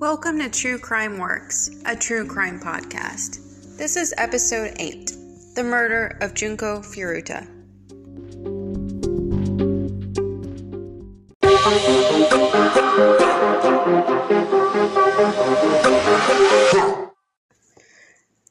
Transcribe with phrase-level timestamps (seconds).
[0.00, 3.76] Welcome to True Crime Works, a true crime podcast.
[3.76, 5.12] This is episode 8
[5.54, 7.46] The Murder of Junko Furuta.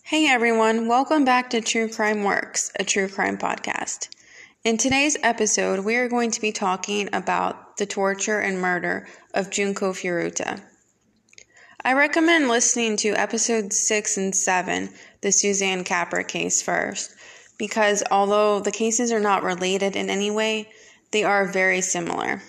[0.04, 4.10] Hey everyone, welcome back to True Crime Works, a true crime podcast.
[4.64, 9.50] In today's episode, we are going to be talking about the torture and murder of
[9.50, 10.62] Junko Furuta.
[11.82, 14.90] I recommend listening to episodes 6 and 7,
[15.22, 17.16] the Suzanne Capper case, first,
[17.58, 20.68] because although the cases are not related in any way,
[21.12, 22.42] they are very similar.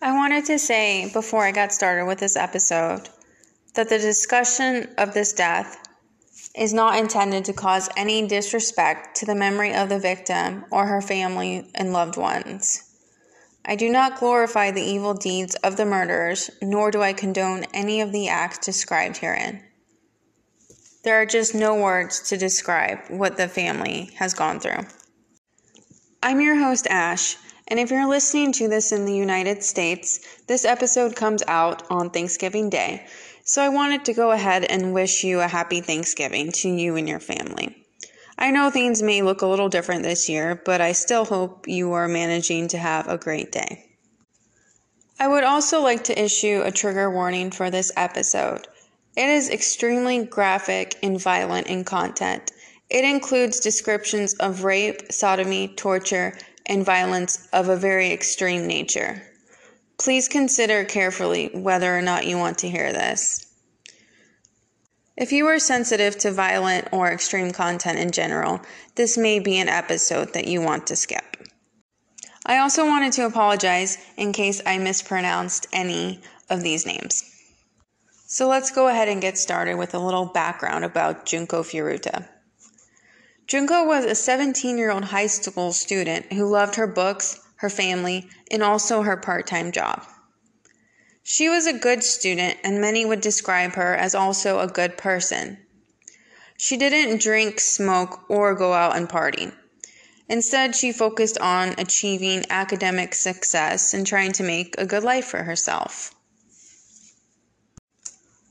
[0.00, 3.10] I wanted to say before I got started with this episode
[3.74, 5.76] that the discussion of this death
[6.56, 11.02] is not intended to cause any disrespect to the memory of the victim or her
[11.02, 12.93] family and loved ones.
[13.66, 18.02] I do not glorify the evil deeds of the murderers, nor do I condone any
[18.02, 19.62] of the acts described herein.
[21.02, 24.86] There are just no words to describe what the family has gone through.
[26.22, 27.36] I'm your host, Ash,
[27.68, 32.10] and if you're listening to this in the United States, this episode comes out on
[32.10, 33.06] Thanksgiving Day,
[33.44, 37.08] so I wanted to go ahead and wish you a happy Thanksgiving to you and
[37.08, 37.83] your family.
[38.36, 41.92] I know things may look a little different this year, but I still hope you
[41.92, 43.84] are managing to have a great day.
[45.18, 48.66] I would also like to issue a trigger warning for this episode.
[49.16, 52.50] It is extremely graphic and violent in content.
[52.90, 59.22] It includes descriptions of rape, sodomy, torture, and violence of a very extreme nature.
[59.98, 63.43] Please consider carefully whether or not you want to hear this.
[65.16, 68.60] If you are sensitive to violent or extreme content in general,
[68.96, 71.36] this may be an episode that you want to skip.
[72.44, 77.22] I also wanted to apologize in case I mispronounced any of these names.
[78.26, 82.28] So let's go ahead and get started with a little background about Junko Furuta.
[83.46, 88.28] Junko was a 17 year old high school student who loved her books, her family,
[88.50, 90.04] and also her part time job.
[91.26, 95.56] She was a good student, and many would describe her as also a good person.
[96.58, 99.50] She didn't drink, smoke, or go out and party.
[100.28, 105.44] Instead, she focused on achieving academic success and trying to make a good life for
[105.44, 106.14] herself.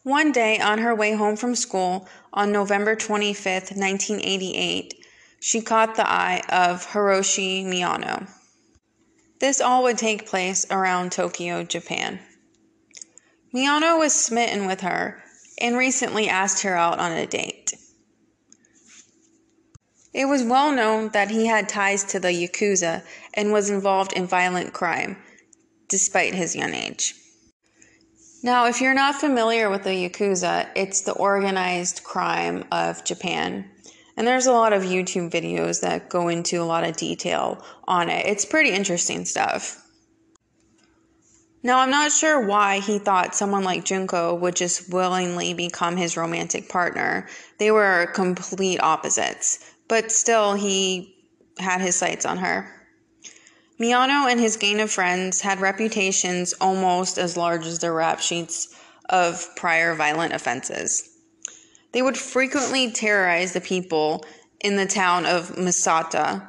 [0.02, 4.96] One day, on her way home from school on November 25th, 1988,
[5.40, 8.28] she caught the eye of Hiroshi Miyano.
[9.40, 12.20] This all would take place around Tokyo, Japan.
[13.54, 15.22] Miyano was smitten with her
[15.62, 17.74] and recently asked her out on a date.
[20.14, 23.04] It was well known that he had ties to the Yakuza
[23.34, 25.18] and was involved in violent crime,
[25.88, 27.16] despite his young age.
[28.44, 33.70] Now, if you're not familiar with the Yakuza, it's the organized crime of Japan.
[34.18, 38.10] And there's a lot of YouTube videos that go into a lot of detail on
[38.10, 38.28] it.
[38.28, 39.83] It's pretty interesting stuff.
[41.66, 46.18] Now, I'm not sure why he thought someone like Junko would just willingly become his
[46.18, 47.26] romantic partner.
[47.58, 51.16] They were complete opposites, but still, he
[51.58, 52.70] had his sights on her.
[53.80, 58.76] Miyano and his gang of friends had reputations almost as large as their rap sheets
[59.10, 61.10] of prior violent offenses.
[61.94, 64.26] They would frequently terrorize the people
[64.60, 66.46] in the town of Misato,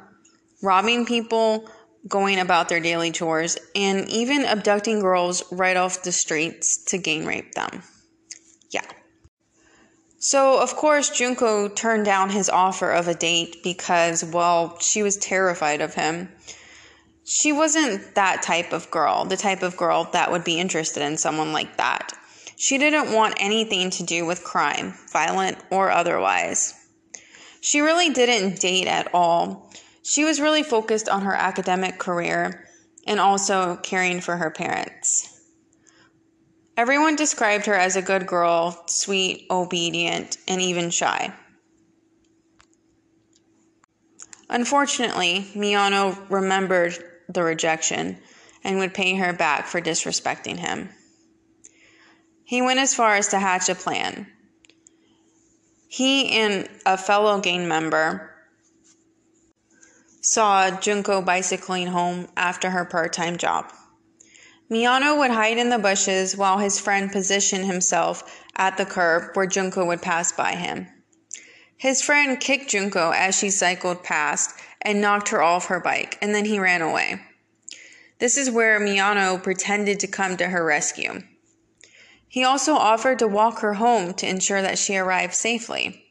[0.61, 1.69] robbing people,
[2.07, 7.25] going about their daily chores, and even abducting girls right off the streets to gang
[7.25, 7.81] rape them.
[8.69, 8.85] Yeah.
[10.19, 15.17] So, of course, Junko turned down his offer of a date because, well, she was
[15.17, 16.29] terrified of him.
[17.23, 21.17] She wasn't that type of girl, the type of girl that would be interested in
[21.17, 22.13] someone like that.
[22.55, 26.73] She didn't want anything to do with crime, violent or otherwise.
[27.61, 29.71] She really didn't date at all.
[30.07, 32.69] She was really focused on her academic career
[33.07, 35.41] and also caring for her parents.
[36.77, 41.33] Everyone described her as a good girl, sweet, obedient, and even shy.
[44.47, 46.95] Unfortunately, Miyano remembered
[47.27, 48.19] the rejection
[48.63, 50.89] and would pay her back for disrespecting him.
[52.43, 54.27] He went as far as to hatch a plan.
[55.87, 58.34] He and a fellow gang member
[60.25, 63.71] saw Junko bicycling home after her part time job.
[64.71, 69.45] Miyano would hide in the bushes while his friend positioned himself at the curb where
[69.45, 70.87] Junko would pass by him.
[71.77, 76.33] His friend kicked Junko as she cycled past and knocked her off her bike, and
[76.33, 77.21] then he ran away.
[78.17, 81.21] This is where Miyano pretended to come to her rescue.
[82.27, 86.04] He also offered to walk her home to ensure that she arrived safely.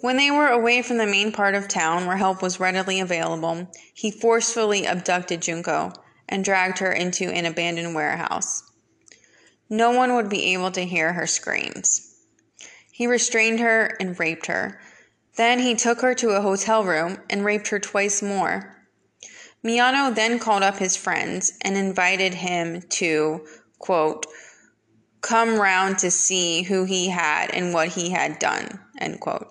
[0.00, 3.70] When they were away from the main part of town where help was readily available,
[3.92, 5.92] he forcefully abducted Junko
[6.26, 8.62] and dragged her into an abandoned warehouse.
[9.68, 12.16] No one would be able to hear her screams.
[12.90, 14.80] He restrained her and raped her.
[15.36, 18.76] Then he took her to a hotel room and raped her twice more.
[19.62, 23.46] Miyano then called up his friends and invited him to,
[23.78, 24.26] quote,
[25.20, 29.46] come round to see who he had and what he had done, end quote.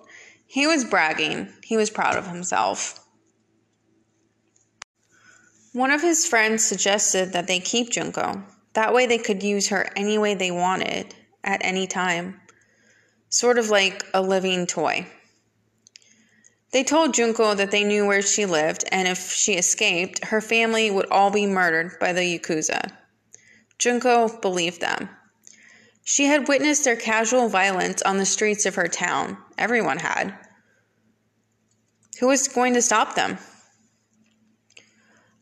[0.50, 1.48] He was bragging.
[1.62, 3.06] He was proud of himself.
[5.72, 8.42] One of his friends suggested that they keep Junko.
[8.72, 11.14] That way they could use her any way they wanted,
[11.44, 12.40] at any time.
[13.28, 15.06] Sort of like a living toy.
[16.72, 20.90] They told Junko that they knew where she lived, and if she escaped, her family
[20.90, 22.90] would all be murdered by the Yakuza.
[23.78, 25.10] Junko believed them.
[26.02, 29.36] She had witnessed their casual violence on the streets of her town.
[29.60, 30.34] Everyone had.
[32.18, 33.36] Who was going to stop them?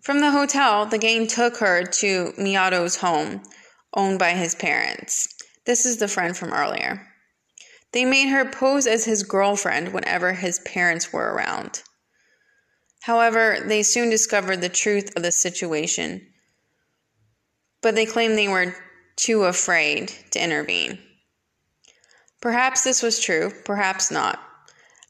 [0.03, 3.43] From the hotel, the gang took her to Miyato's home,
[3.95, 5.29] owned by his parents.
[5.67, 7.07] This is the friend from earlier.
[7.93, 11.83] They made her pose as his girlfriend whenever his parents were around.
[13.03, 16.27] However, they soon discovered the truth of the situation,
[17.83, 18.75] but they claimed they were
[19.15, 20.99] too afraid to intervene.
[22.41, 24.41] Perhaps this was true, perhaps not.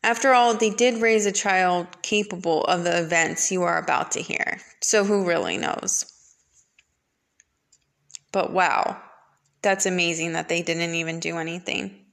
[0.02, 4.22] After all, they did raise a child capable of the events you are about to
[4.22, 6.12] hear, so who really knows?
[8.32, 9.02] But wow,
[9.62, 12.06] that's amazing that they didn't even do anything.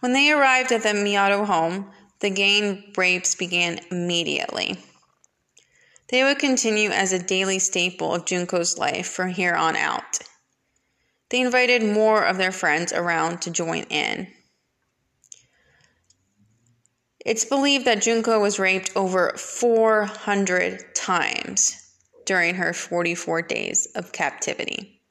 [0.00, 4.78] When they arrived at the Miyato home, the gang rapes began immediately.
[6.08, 10.18] They would continue as a daily staple of Junko's life from here on out.
[11.30, 14.28] They invited more of their friends around to join in.
[17.24, 21.92] It's believed that Junko was raped over 400 times
[22.24, 25.02] during her 44 days of captivity.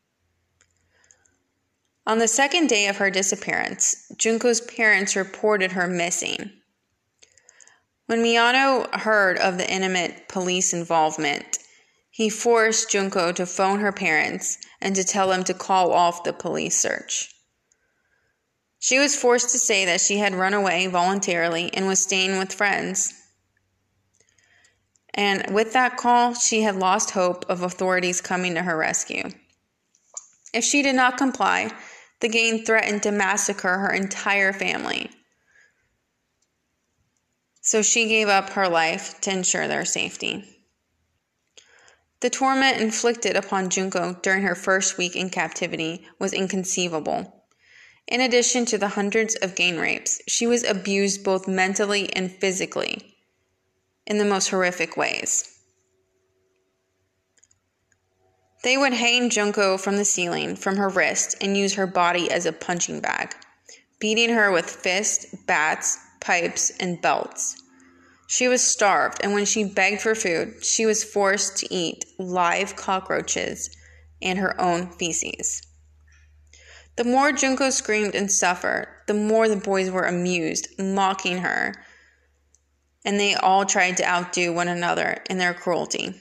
[2.07, 6.51] On the second day of her disappearance, Junko's parents reported her missing.
[8.05, 11.54] When Miyano heard of the intimate police involvement,
[12.15, 16.31] he forced Junko to phone her parents and to tell them to call off the
[16.31, 17.29] police search.
[18.79, 22.53] She was forced to say that she had run away voluntarily and was staying with
[22.53, 23.13] friends.
[25.13, 29.29] And with that call, she had lost hope of authorities coming to her rescue.
[30.53, 31.69] If she did not comply,
[32.21, 35.09] the gang threatened to massacre her entire family.
[37.59, 40.54] So she gave up her life to ensure their safety.
[42.21, 47.43] The torment inflicted upon Junko during her first week in captivity was inconceivable.
[48.07, 53.15] In addition to the hundreds of gang rapes, she was abused both mentally and physically
[54.05, 55.51] in the most horrific ways.
[58.63, 62.45] They would hang Junko from the ceiling from her wrist and use her body as
[62.45, 63.35] a punching bag,
[63.99, 67.61] beating her with fists, bats, pipes, and belts.
[68.27, 72.75] She was starved, and when she begged for food, she was forced to eat live
[72.75, 73.75] cockroaches
[74.21, 75.61] and her own feces.
[76.95, 81.75] The more Junko screamed and suffered, the more the boys were amused, mocking her,
[83.03, 86.15] and they all tried to outdo one another in their cruelty.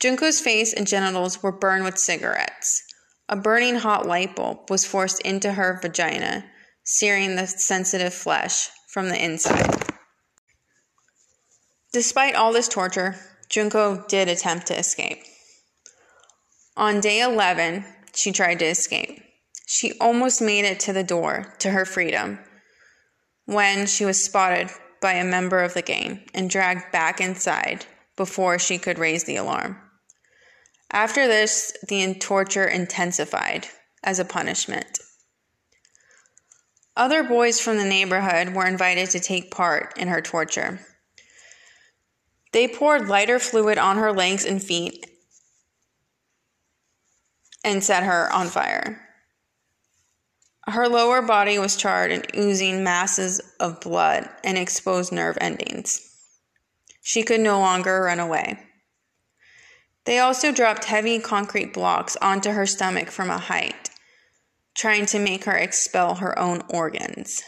[0.00, 2.82] Junko's face and genitals were burned with cigarettes.
[3.28, 6.44] A burning hot light bulb was forced into her vagina,
[6.82, 9.91] searing the sensitive flesh from the inside.
[11.92, 13.16] Despite all this torture,
[13.50, 15.22] Junko did attempt to escape.
[16.76, 17.84] On day 11,
[18.14, 19.22] she tried to escape.
[19.66, 22.38] She almost made it to the door to her freedom
[23.44, 24.70] when she was spotted
[25.02, 27.84] by a member of the gang and dragged back inside
[28.16, 29.76] before she could raise the alarm.
[30.90, 33.66] After this, the torture intensified
[34.02, 34.98] as a punishment.
[36.96, 40.80] Other boys from the neighborhood were invited to take part in her torture.
[42.52, 45.06] They poured lighter fluid on her legs and feet
[47.64, 49.00] and set her on fire.
[50.66, 56.00] Her lower body was charred and oozing masses of blood and exposed nerve endings.
[57.00, 58.60] She could no longer run away.
[60.04, 63.90] They also dropped heavy concrete blocks onto her stomach from a height,
[64.76, 67.42] trying to make her expel her own organs.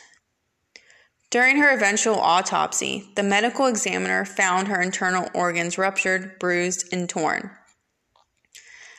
[1.31, 7.50] During her eventual autopsy, the medical examiner found her internal organs ruptured, bruised, and torn.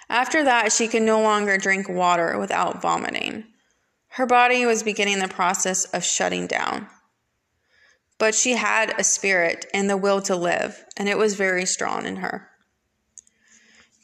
[0.10, 3.46] After that, she could no longer drink water without vomiting.
[4.10, 6.88] Her body was beginning the process of shutting down.
[8.18, 12.06] But she had a spirit and the will to live, and it was very strong
[12.06, 12.50] in her.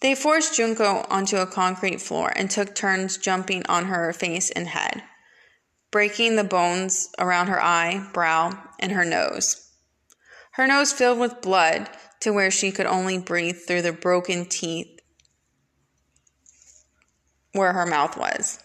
[0.01, 4.67] They forced Junko onto a concrete floor and took turns jumping on her face and
[4.67, 5.03] head,
[5.91, 9.69] breaking the bones around her eye, brow, and her nose.
[10.53, 11.89] Her nose filled with blood
[12.21, 14.99] to where she could only breathe through the broken teeth
[17.53, 18.59] where her mouth was.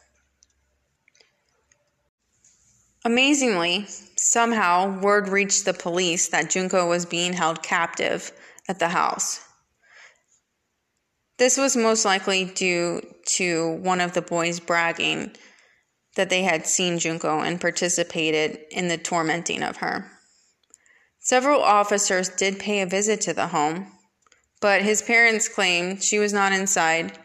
[3.05, 8.33] Amazingly, somehow word reached the police that Junko was being held captive
[8.69, 9.41] at the house.
[11.39, 13.03] This was most likely due
[13.37, 15.37] to one of the boys bragging
[16.17, 20.11] that they had seen Junko and participated in the tormenting of her.
[21.21, 23.93] Several officers did pay a visit to the home,
[24.61, 27.19] but his parents claimed she was not inside,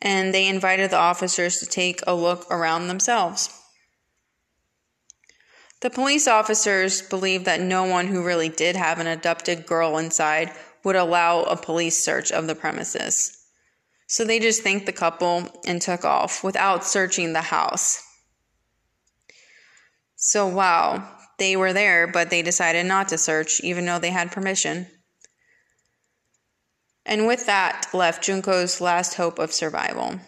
[0.00, 3.50] and they invited the officers to take a look around themselves.
[5.80, 10.50] The police officers believed that no one who really did have an abducted girl inside
[10.84, 13.35] would allow a police search of the premises.
[14.06, 18.02] So they just thanked the couple and took off without searching the house.
[20.14, 24.32] So, wow, they were there, but they decided not to search, even though they had
[24.32, 24.86] permission.
[27.04, 30.20] And with that left Junko's last hope of survival.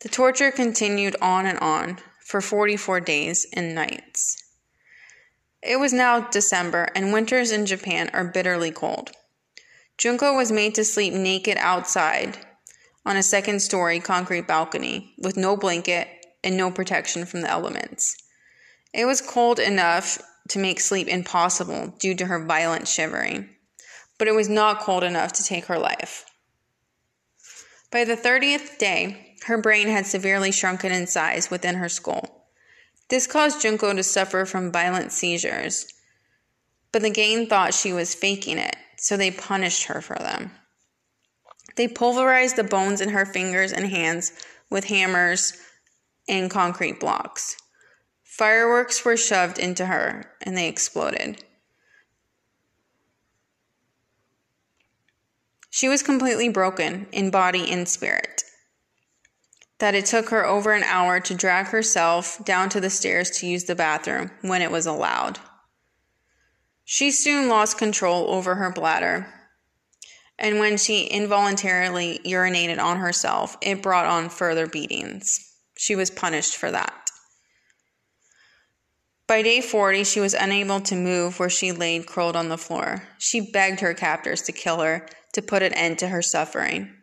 [0.00, 4.42] The torture continued on and on for 44 days and nights.
[5.62, 9.12] It was now December, and winters in Japan are bitterly cold.
[10.02, 12.36] Junko was made to sleep naked outside
[13.06, 16.08] on a second story concrete balcony with no blanket
[16.42, 18.16] and no protection from the elements.
[18.92, 23.48] It was cold enough to make sleep impossible due to her violent shivering,
[24.18, 26.24] but it was not cold enough to take her life.
[27.92, 32.48] By the 30th day, her brain had severely shrunken in size within her skull.
[33.08, 35.86] This caused Junko to suffer from violent seizures,
[36.90, 40.52] but the gang thought she was faking it, so they punished her for them.
[41.74, 44.32] They pulverized the bones in her fingers and hands
[44.70, 45.54] with hammers
[46.28, 47.56] and concrete blocks.
[48.22, 51.44] Fireworks were shoved into her and they exploded.
[55.68, 58.44] She was completely broken in body and spirit
[59.80, 63.48] that it took her over an hour to drag herself down to the stairs to
[63.48, 65.40] use the bathroom when it was allowed.
[66.92, 69.26] She soon lost control over her bladder,
[70.38, 75.38] and when she involuntarily urinated on herself, it brought on further beatings.
[75.74, 76.92] She was punished for that.
[79.26, 83.08] By day 40, she was unable to move where she laid curled on the floor.
[83.16, 86.94] She begged her captors to kill her to put an end to her suffering.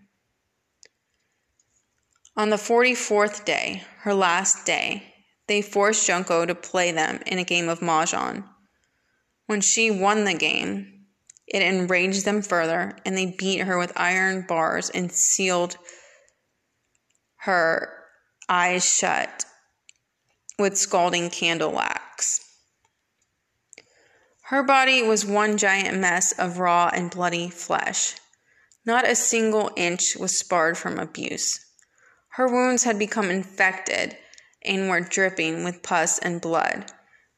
[2.37, 5.15] On the 44th day, her last day,
[5.47, 8.43] they forced Junko to play them in a game of mahjong.
[9.49, 11.07] When she won the game,
[11.47, 15.75] it enraged them further, and they beat her with iron bars and sealed
[17.37, 17.91] her
[18.47, 19.45] eyes shut
[20.59, 22.39] with scalding candle wax.
[24.43, 28.17] Her body was one giant mess of raw and bloody flesh.
[28.85, 31.59] Not a single inch was sparred from abuse.
[32.33, 34.15] Her wounds had become infected
[34.63, 36.91] and were dripping with pus and blood.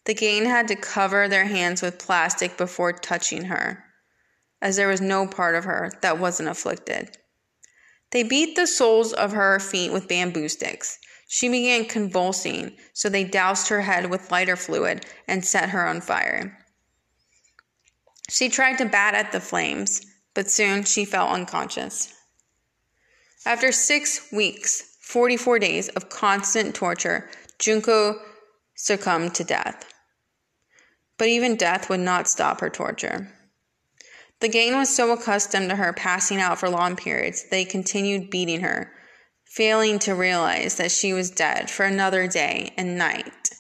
[0.05, 3.83] The gang had to cover their hands with plastic before touching her,
[4.61, 7.17] as there was no part of her that wasn't afflicted.
[8.11, 10.97] They beat the soles of her feet with bamboo sticks.
[11.27, 16.01] She began convulsing, so they doused her head with lighter fluid and set her on
[16.01, 16.57] fire.
[18.29, 20.01] She tried to bat at the flames,
[20.33, 22.13] but soon she fell unconscious.
[23.45, 27.29] After six weeks, 44 days of constant torture,
[27.59, 28.19] Junko
[28.75, 29.90] succumbed to death.
[31.21, 33.27] But even death would not stop her torture.
[34.39, 38.61] The gang was so accustomed to her passing out for long periods, they continued beating
[38.61, 38.91] her,
[39.45, 43.51] failing to realize that she was dead for another day and night.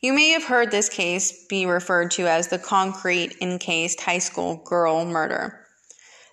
[0.00, 4.56] You may have heard this case be referred to as the concrete encased high school
[4.64, 5.66] girl murder.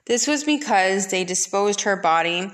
[0.06, 2.50] This was because they disposed her body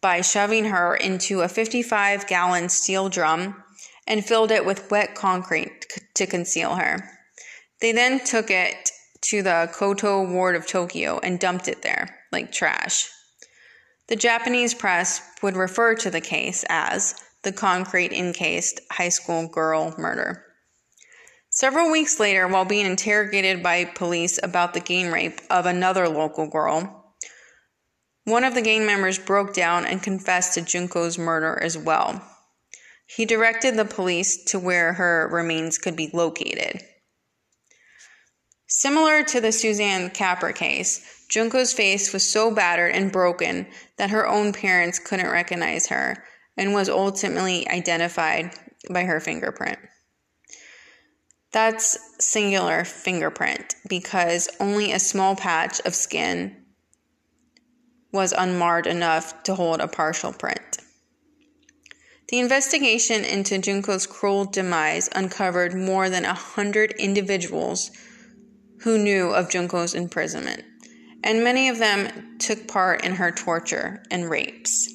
[0.00, 3.62] by shoving her into a 55 gallon steel drum
[4.06, 7.08] and filled it with wet concrete to conceal her.
[7.80, 8.90] They then took it
[9.22, 13.08] to the Koto ward of Tokyo and dumped it there like trash.
[14.08, 19.94] The Japanese press would refer to the case as the concrete encased high school girl
[19.98, 20.44] murder.
[21.50, 26.48] Several weeks later, while being interrogated by police about the gang rape of another local
[26.48, 27.14] girl,
[28.24, 32.22] one of the gang members broke down and confessed to Junko's murder as well.
[33.14, 36.82] He directed the police to where her remains could be located.
[38.66, 43.66] Similar to the Suzanne Capper case, Junko's face was so battered and broken
[43.98, 46.24] that her own parents couldn't recognize her
[46.56, 48.52] and was ultimately identified
[48.90, 49.78] by her fingerprint.
[51.52, 56.56] That's singular fingerprint because only a small patch of skin
[58.10, 60.81] was unmarred enough to hold a partial print.
[62.32, 67.90] The investigation into Junko's cruel demise uncovered more than a hundred individuals
[68.80, 70.64] who knew of Junko's imprisonment,
[71.22, 74.90] and many of them took part in her torture and rapes.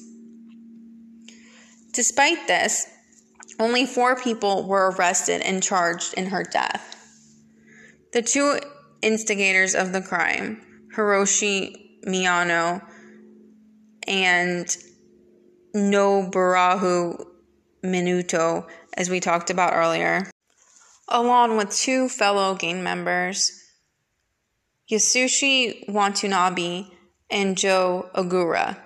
[1.92, 2.88] Despite this,
[3.60, 6.96] only four people were arrested and charged in her death.
[8.12, 8.58] The two
[9.00, 10.60] instigators of the crime,
[10.96, 12.82] Hiroshi Miyano
[14.08, 14.76] and
[15.76, 17.27] Nobarahu
[17.82, 18.66] Minuto,
[18.96, 20.30] as we talked about earlier,
[21.08, 23.52] along with two fellow gang members,
[24.90, 26.84] Yasushi Watanabe
[27.30, 28.78] and Joe Ogura.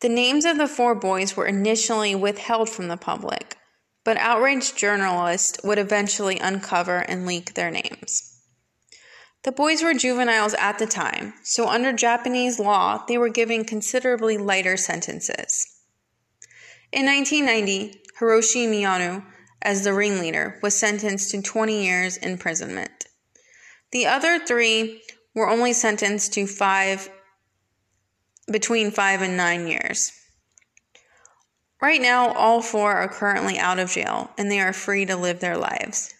[0.00, 3.56] The names of the four boys were initially withheld from the public,
[4.04, 8.34] but outraged journalists would eventually uncover and leak their names.
[9.44, 14.36] The boys were juveniles at the time, so under Japanese law, they were given considerably
[14.38, 15.73] lighter sentences.
[16.94, 19.24] In 1990, Hiroshi Miyano,
[19.60, 23.06] as the ringleader, was sentenced to 20 years imprisonment.
[23.90, 25.02] The other three
[25.34, 27.10] were only sentenced to five,
[28.48, 30.12] between five and nine years.
[31.82, 35.40] Right now, all four are currently out of jail and they are free to live
[35.40, 36.14] their lives.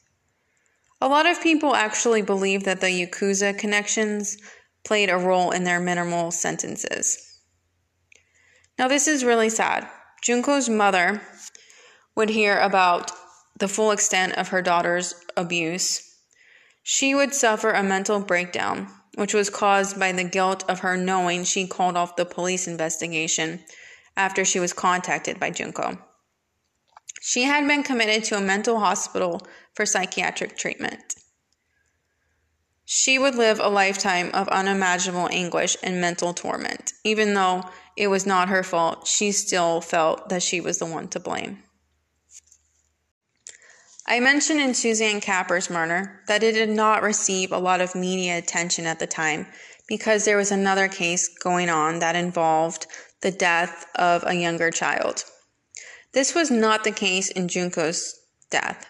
[1.01, 4.39] A lot of people actually believe that the Yakuza connections
[4.85, 7.39] played a role in their minimal sentences.
[8.77, 9.89] Now, this is really sad.
[10.25, 11.21] Junko's mother
[12.17, 13.11] would hear about
[13.59, 16.17] the full extent of her daughter's abuse.
[16.83, 21.45] She would suffer a mental breakdown, which was caused by the guilt of her knowing
[21.45, 23.65] she called off the police investigation
[24.17, 25.99] after she was contacted by Junko.
[27.21, 31.17] She had been committed to a mental hospital for psychiatric treatment.
[32.87, 36.93] She would live a lifetime of unimaginable anguish and mental torment.
[37.03, 37.65] Even though
[37.97, 41.63] it was not her fault, she still felt that she was the one to blame.
[44.07, 48.37] I mentioned in Suzanne Capper's murder that it did not receive a lot of media
[48.37, 49.47] attention at the time
[49.89, 52.87] because there was another case going on that involved
[53.23, 55.25] the death of a younger child.
[56.13, 58.87] This was not the case in Junko's death.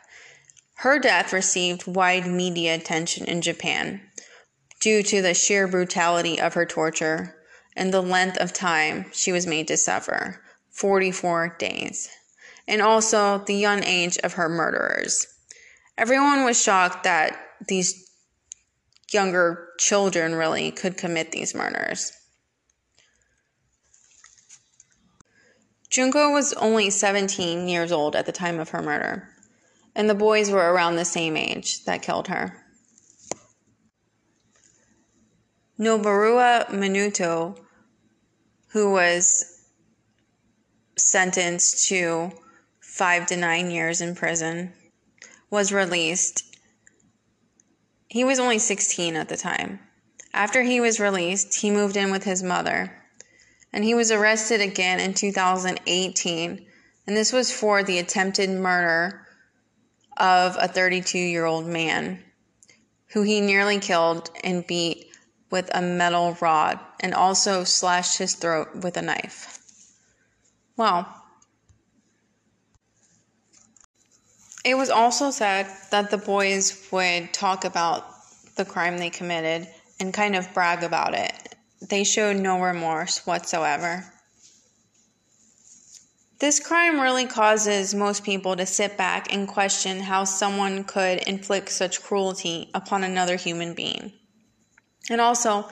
[0.78, 4.00] Her death received wide media attention in Japan
[4.80, 7.36] due to the sheer brutality of her torture
[7.76, 12.08] and the length of time she was made to suffer 44 days
[12.66, 15.26] and also the young age of her murderers.
[15.96, 18.10] Everyone was shocked that these
[19.12, 22.12] younger children really could commit these murders.
[25.90, 29.28] Junko was only 17 years old at the time of her murder,
[29.94, 32.63] and the boys were around the same age that killed her.
[35.78, 37.58] Nobarua Minuto,
[38.68, 39.64] who was
[40.96, 42.30] sentenced to
[42.80, 44.72] five to nine years in prison,
[45.50, 46.56] was released.
[48.08, 49.80] He was only 16 at the time.
[50.32, 53.04] After he was released, he moved in with his mother
[53.72, 56.66] and he was arrested again in 2018.
[57.06, 59.26] And this was for the attempted murder
[60.16, 62.22] of a 32 year old man
[63.08, 65.03] who he nearly killed and beat
[65.54, 69.60] with a metal rod and also slashed his throat with a knife.
[70.76, 71.06] Well,
[74.64, 78.04] it was also said that the boys would talk about
[78.56, 79.68] the crime they committed
[80.00, 81.54] and kind of brag about it
[81.88, 84.04] they showed no remorse whatsoever.
[86.40, 91.68] This crime really causes most people to sit back and question how someone could inflict
[91.68, 94.12] such cruelty upon another human being.
[95.10, 95.68] And also,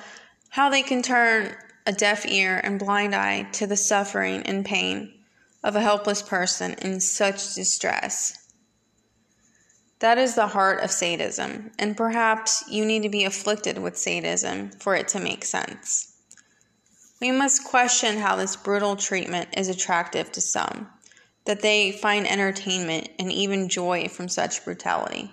[0.50, 1.54] how they can turn
[1.86, 5.12] a deaf ear and blind eye to the suffering and pain
[5.64, 8.38] of a helpless person in such distress.
[10.00, 14.70] That is the heart of sadism, and perhaps you need to be afflicted with sadism
[14.72, 16.12] for it to make sense.
[17.20, 20.88] We must question how this brutal treatment is attractive to some,
[21.44, 25.30] that they find entertainment and even joy from such brutality.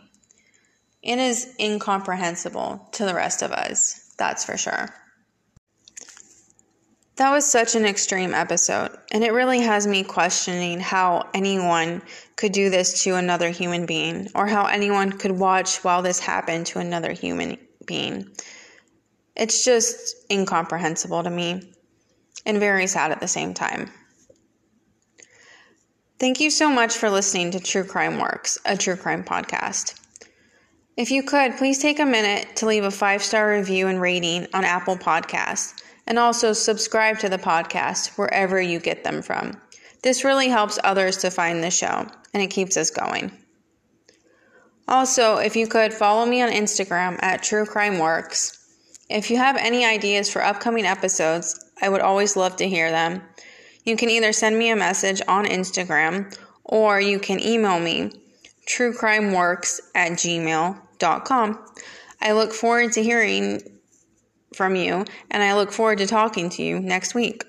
[1.01, 4.89] It is incomprehensible to the rest of us, that's for sure.
[7.15, 12.01] That was such an extreme episode, and it really has me questioning how anyone
[12.37, 16.65] could do this to another human being, or how anyone could watch while this happened
[16.67, 18.29] to another human being.
[19.35, 21.73] It's just incomprehensible to me,
[22.45, 23.91] and very sad at the same time.
[26.19, 29.98] Thank you so much for listening to True Crime Works, a true crime podcast.
[30.99, 34.47] If you could, please take a minute to leave a five star review and rating
[34.53, 39.61] on Apple Podcasts and also subscribe to the podcast wherever you get them from.
[40.03, 43.31] This really helps others to find the show and it keeps us going.
[44.89, 48.57] Also, if you could follow me on Instagram at True Crime Works.
[49.09, 53.21] If you have any ideas for upcoming episodes, I would always love to hear them.
[53.85, 58.11] You can either send me a message on Instagram or you can email me
[58.67, 60.11] truecrimeworks at
[60.99, 61.59] gmail.com.
[62.21, 63.61] I look forward to hearing
[64.53, 67.43] from you, and I look forward to talking to you next week.